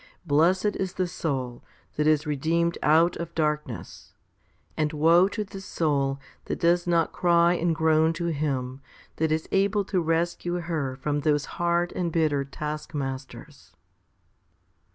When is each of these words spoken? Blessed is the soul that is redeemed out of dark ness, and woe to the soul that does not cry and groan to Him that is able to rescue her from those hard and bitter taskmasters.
Blessed 0.25 0.75
is 0.77 0.93
the 0.93 1.05
soul 1.05 1.63
that 1.95 2.07
is 2.07 2.25
redeemed 2.25 2.75
out 2.81 3.15
of 3.17 3.35
dark 3.35 3.67
ness, 3.67 4.15
and 4.75 4.91
woe 4.93 5.27
to 5.27 5.43
the 5.43 5.61
soul 5.61 6.19
that 6.45 6.59
does 6.59 6.87
not 6.87 7.11
cry 7.11 7.53
and 7.53 7.75
groan 7.75 8.11
to 8.13 8.31
Him 8.33 8.81
that 9.17 9.31
is 9.31 9.47
able 9.51 9.85
to 9.85 10.01
rescue 10.01 10.61
her 10.61 10.95
from 10.95 11.19
those 11.19 11.45
hard 11.61 11.93
and 11.95 12.11
bitter 12.11 12.43
taskmasters. 12.43 13.75